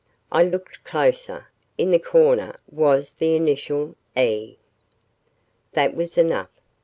[0.31, 1.49] I looked closer.
[1.77, 4.55] In the corner was the initial, "E."
[5.73, 6.49] That was enough.